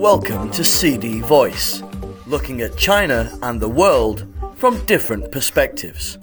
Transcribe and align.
Welcome 0.00 0.50
to 0.52 0.64
CD 0.64 1.20
Voice, 1.20 1.82
looking 2.26 2.62
at 2.62 2.78
China 2.78 3.38
and 3.42 3.60
the 3.60 3.68
world 3.68 4.26
from 4.56 4.82
different 4.86 5.30
perspectives. 5.30 6.16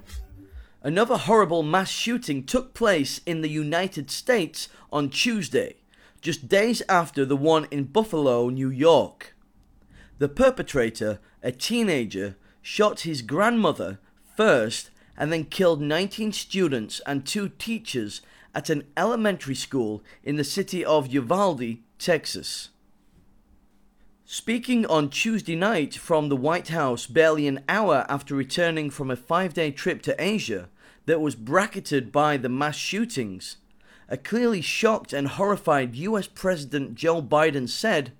Another 0.81 1.15
horrible 1.15 1.61
mass 1.61 1.87
shooting 1.87 2.43
took 2.43 2.73
place 2.73 3.21
in 3.27 3.41
the 3.41 3.49
United 3.49 4.09
States 4.09 4.67
on 4.91 5.11
Tuesday, 5.11 5.75
just 6.21 6.49
days 6.49 6.81
after 6.89 7.23
the 7.23 7.37
one 7.37 7.67
in 7.69 7.83
Buffalo, 7.83 8.49
New 8.49 8.71
York. 8.71 9.35
The 10.17 10.27
perpetrator, 10.27 11.19
a 11.43 11.51
teenager, 11.51 12.35
shot 12.63 13.01
his 13.01 13.21
grandmother 13.21 13.99
first 14.35 14.89
and 15.15 15.31
then 15.31 15.45
killed 15.45 15.81
19 15.81 16.31
students 16.31 16.99
and 17.05 17.27
two 17.27 17.47
teachers 17.47 18.21
at 18.55 18.71
an 18.71 18.85
elementary 18.97 19.53
school 19.53 20.03
in 20.23 20.35
the 20.35 20.43
city 20.43 20.83
of 20.83 21.13
Uvalde, 21.13 21.77
Texas. 21.99 22.69
Speaking 24.29 24.85
on 24.87 25.09
Tuesday 25.09 25.55
night 25.55 25.95
from 25.95 26.27
the 26.27 26.35
White 26.35 26.67
House 26.67 27.07
barely 27.07 27.47
an 27.47 27.63
hour 27.69 28.05
after 28.09 28.35
returning 28.35 28.89
from 28.89 29.09
a 29.09 29.15
five 29.15 29.53
day 29.53 29.71
trip 29.71 30.01
to 30.01 30.21
Asia 30.21 30.67
that 31.05 31.21
was 31.21 31.33
bracketed 31.33 32.11
by 32.11 32.35
the 32.35 32.49
mass 32.49 32.75
shootings, 32.75 33.55
a 34.09 34.17
clearly 34.17 34.59
shocked 34.59 35.13
and 35.13 35.29
horrified 35.29 35.95
US 35.95 36.27
President 36.27 36.95
Joe 36.95 37.21
Biden 37.21 37.69
said, 37.69 38.11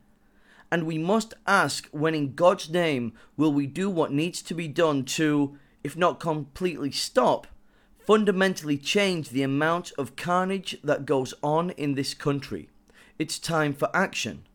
And 0.71 0.85
we 0.85 0.97
must 0.97 1.33
ask 1.45 1.89
when 1.89 2.16
in 2.16 2.35
God's 2.35 2.69
name 2.69 3.11
will 3.35 3.52
we 3.52 3.67
do 3.67 3.89
what 3.89 4.13
needs 4.13 4.41
to 4.44 4.53
be 4.53 4.69
done 4.69 5.03
to, 5.03 5.58
if 5.83 5.97
not 5.97 6.21
completely 6.21 6.91
stop, 6.91 7.47
fundamentally 7.99 8.77
change 8.77 9.31
the 9.31 9.44
amount 9.44 9.91
of 9.97 10.16
carnage 10.16 10.77
that 10.85 11.05
goes 11.05 11.33
on 11.44 11.71
in 11.71 11.95
this 11.95 12.13
country. 12.13 12.69
It's 13.19 13.38
time 13.38 13.73
for 13.73 13.94
action. 13.94 14.45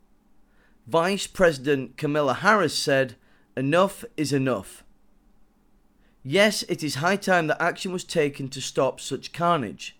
Vice 0.86 1.28
President 1.28 1.96
Kamala 1.96 2.34
Harris 2.34 2.76
said, 2.76 3.14
Enough 3.56 4.04
is 4.16 4.32
enough. 4.32 4.82
Yes, 6.24 6.62
it 6.64 6.82
is 6.82 6.96
high 6.96 7.16
time 7.16 7.46
that 7.46 7.62
action 7.62 7.92
was 7.92 8.04
taken 8.04 8.48
to 8.48 8.60
stop 8.60 9.00
such 9.00 9.32
carnage, 9.32 9.96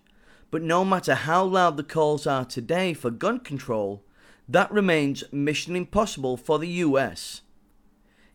but 0.51 0.61
no 0.61 0.83
matter 0.83 1.15
how 1.15 1.43
loud 1.43 1.77
the 1.77 1.83
calls 1.83 2.27
are 2.27 2.45
today 2.45 2.93
for 2.93 3.11
gun 3.11 3.39
control, 3.39 4.03
that 4.47 4.71
remains 4.71 5.23
mission 5.31 5.75
impossible 5.75 6.35
for 6.35 6.59
the 6.59 6.67
US. 6.67 7.41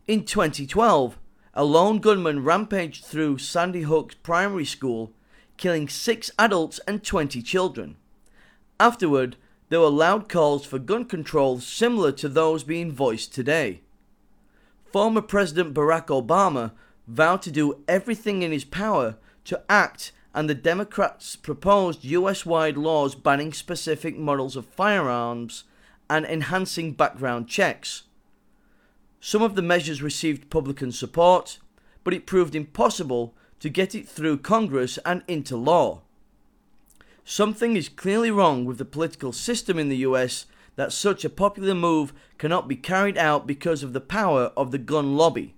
In 0.07 0.25
2012, 0.25 1.19
a 1.53 1.65
lone 1.65 1.99
gunman 1.99 2.45
rampaged 2.45 3.05
through 3.05 3.39
Sandy 3.39 3.83
Hook's 3.83 4.15
primary 4.17 4.65
school, 4.65 5.13
killing 5.59 5.89
six 5.89 6.31
adults 6.39 6.81
and 6.87 7.03
20 7.03 7.43
children. 7.43 7.97
Afterward, 8.81 9.37
there 9.69 9.81
were 9.81 9.91
loud 9.91 10.29
calls 10.29 10.65
for 10.65 10.79
gun 10.79 11.05
control 11.05 11.61
similar 11.61 12.13
to 12.13 12.29
those 12.29 12.65
being 12.65 12.93
voiced 12.93 13.35
today. 13.35 13.81
Former 14.93 15.21
President 15.21 15.75
Barack 15.75 16.07
Obama 16.07 16.73
vowed 17.07 17.43
to 17.43 17.51
do 17.51 17.83
everything 17.87 18.43
in 18.43 18.53
his 18.53 18.65
power 18.65 19.17
to 19.45 19.63
act, 19.69 20.13
and 20.35 20.49
the 20.49 20.55
Democrats 20.55 21.37
proposed 21.37 22.05
US 22.05 22.47
wide 22.47 22.77
laws 22.77 23.15
banning 23.15 23.53
specific 23.53 24.17
models 24.19 24.57
of 24.57 24.67
firearms 24.67 25.65
and 26.09 26.25
enhancing 26.25 26.93
background 26.93 27.49
checks. 27.49 28.05
Some 29.21 29.43
of 29.43 29.55
the 29.55 29.63
measures 29.63 30.01
received 30.01 30.45
Republican 30.45 30.93
support, 30.93 31.59
but 32.05 32.15
it 32.15 32.27
proved 32.27 32.55
impossible 32.55 33.35
to 33.61 33.69
get 33.69 33.95
it 33.95 34.09
through 34.09 34.39
Congress 34.39 34.99
and 35.05 35.23
into 35.27 35.57
law. 35.57 36.03
Something 37.31 37.77
is 37.77 37.91
clearly 37.91 38.31
wrong 38.31 38.65
with 38.65 38.79
the 38.79 38.87
political 38.87 39.33
system 39.33 39.79
in 39.79 39.91
the 39.91 39.99
US 39.99 40.47
that 40.77 40.95
such 40.95 41.27
a 41.27 41.31
popular 41.31 41.75
move 41.75 42.15
cannot 42.39 42.67
be 42.67 42.75
carried 42.75 43.19
out 43.19 43.47
because 43.47 43.83
of 43.83 43.93
the 43.93 44.01
power 44.01 44.51
of 44.57 44.71
the 44.71 44.79
gun 44.79 45.15
lobby. 45.15 45.55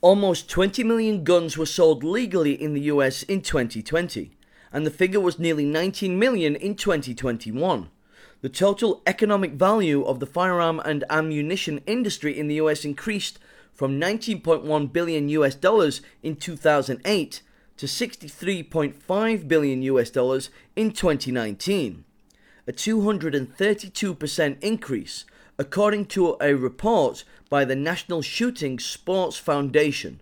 Almost 0.00 0.50
20 0.50 0.82
million 0.82 1.22
guns 1.22 1.56
were 1.56 1.64
sold 1.64 2.02
legally 2.02 2.60
in 2.60 2.74
the 2.74 2.90
US 2.92 3.22
in 3.22 3.40
2020, 3.40 4.36
and 4.72 4.84
the 4.84 4.90
figure 4.90 5.20
was 5.20 5.38
nearly 5.38 5.64
19 5.64 6.18
million 6.18 6.56
in 6.56 6.74
2021. 6.74 7.88
The 8.40 8.48
total 8.48 9.02
economic 9.06 9.52
value 9.52 10.02
of 10.02 10.18
the 10.18 10.26
firearm 10.26 10.80
and 10.80 11.04
ammunition 11.08 11.78
industry 11.86 12.36
in 12.36 12.48
the 12.48 12.56
US 12.56 12.84
increased 12.84 13.38
from 13.72 14.00
19.1 14.00 14.92
billion 14.92 15.28
US 15.28 15.54
dollars 15.54 16.00
in 16.24 16.34
2008 16.34 17.42
to 17.76 17.86
63.5 17.86 19.48
billion 19.48 19.82
US 19.82 20.10
dollars 20.10 20.50
in 20.74 20.92
2019, 20.92 22.04
a 22.66 22.72
232% 22.72 24.62
increase 24.62 25.24
according 25.58 26.06
to 26.06 26.36
a 26.40 26.54
report 26.54 27.24
by 27.48 27.64
the 27.64 27.76
National 27.76 28.22
Shooting 28.22 28.78
Sports 28.78 29.36
Foundation. 29.36 30.20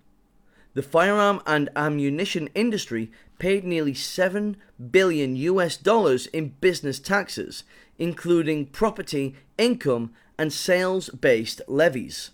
The 0.75 0.83
firearm 0.83 1.41
and 1.47 1.71
ammunition 1.77 2.49
industry 2.55 3.11
paid 3.39 3.65
nearly 3.65 3.95
7 3.95 4.57
billion 4.91 5.37
US 5.37 5.77
dollars 5.77 6.27
in 6.27 6.55
business 6.61 6.99
taxes, 6.99 7.65
including 7.99 8.67
property, 8.67 9.37
income, 9.57 10.13
and 10.39 10.53
sales 10.53 11.09
based 11.11 11.61
levies. 11.69 12.31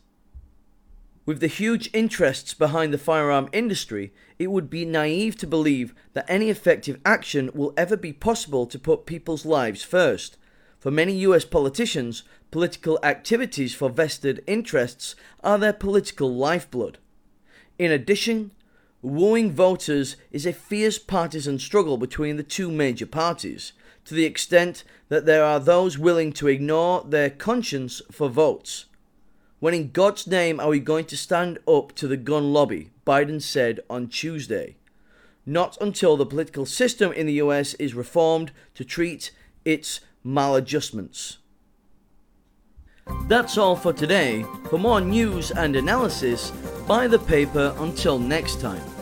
With 1.27 1.41
the 1.41 1.49
huge 1.49 1.91
interests 1.93 2.55
behind 2.55 2.95
the 2.95 2.99
firearm 2.99 3.51
industry, 3.53 4.13
it 4.39 4.51
would 4.51 4.71
be 4.71 4.87
naive 4.87 5.37
to 5.37 5.47
believe 5.47 5.95
that 6.15 6.25
any 6.29 6.49
effective 6.49 6.99
action 7.05 7.51
will 7.55 7.75
ever 7.77 7.97
be 7.97 8.13
possible 8.13 8.67
to 8.67 8.79
put 8.79 9.05
people's 9.05 9.45
lives 9.45 9.83
first. 9.83 10.39
For 10.79 10.91
many 10.91 11.13
US 11.21 11.45
politicians, 11.45 12.23
political 12.51 12.99
activities 13.03 13.75
for 13.75 13.91
vested 13.91 14.43
interests 14.47 15.15
are 15.45 15.59
their 15.59 15.75
political 15.75 16.35
lifeblood. 16.35 16.97
In 17.79 17.93
addition, 17.93 18.53
wooing 19.03 19.53
voters 19.53 20.17
is 20.33 20.47
a 20.47 20.55
fierce 20.55 20.99
partisan 20.99 21.59
struggle 21.59 21.99
between 21.99 22.39
the 22.39 22.43
two 22.43 22.71
major 22.71 23.07
parties, 23.07 23.75
to 24.07 24.15
the 24.15 24.25
extent 24.25 24.85
that 25.11 25.27
there 25.27 25.45
are 25.45 25.61
those 25.61 25.99
willing 25.99 26.33
to 26.33 26.49
ignore 26.49 27.05
their 27.05 27.29
conscience 27.29 28.01
for 28.11 28.31
votes. 28.31 28.87
When 29.61 29.75
in 29.75 29.91
God's 29.91 30.27
name 30.27 30.59
are 30.59 30.71
we 30.71 30.81
going 30.81 31.05
to 31.05 31.19
stand 31.19 31.59
up 31.69 31.95
to 31.97 32.09
the 32.09 32.17
gun 32.17 32.53
lobby? 32.53 32.91
Biden 33.07 33.43
said 33.43 33.81
on 33.91 34.09
Tuesday. 34.09 34.77
Not 35.45 35.77
until 35.83 36.17
the 36.17 36.25
political 36.25 36.65
system 36.65 37.13
in 37.13 37.27
the 37.27 37.35
US 37.35 37.75
is 37.75 37.95
reformed 37.95 38.53
to 38.75 38.85
treat 38.85 39.31
its 39.67 40.01
maladjustments. 40.25 41.37
That's 43.29 43.59
all 43.59 43.77
for 43.77 43.93
today. 43.93 44.47
For 44.71 44.79
more 44.79 45.01
news 45.01 45.51
and 45.51 45.77
analysis, 45.77 46.53
buy 46.87 47.07
the 47.07 47.19
paper 47.19 47.75
until 47.79 48.19
next 48.19 48.61
time. 48.61 49.00